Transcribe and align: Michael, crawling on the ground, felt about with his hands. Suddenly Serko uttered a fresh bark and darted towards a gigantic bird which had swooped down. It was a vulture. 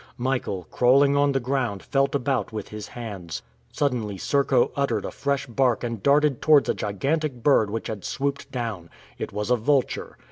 Michael, 0.17 0.63
crawling 0.71 1.15
on 1.15 1.31
the 1.31 1.39
ground, 1.39 1.83
felt 1.83 2.15
about 2.15 2.51
with 2.51 2.69
his 2.69 2.87
hands. 2.87 3.43
Suddenly 3.71 4.17
Serko 4.17 4.71
uttered 4.75 5.05
a 5.05 5.11
fresh 5.11 5.45
bark 5.45 5.83
and 5.83 6.01
darted 6.01 6.41
towards 6.41 6.67
a 6.69 6.73
gigantic 6.73 7.43
bird 7.43 7.69
which 7.69 7.85
had 7.85 8.03
swooped 8.03 8.51
down. 8.51 8.89
It 9.19 9.31
was 9.31 9.51
a 9.51 9.55
vulture. 9.55 10.17